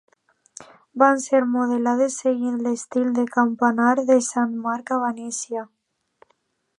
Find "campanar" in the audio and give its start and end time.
3.35-3.93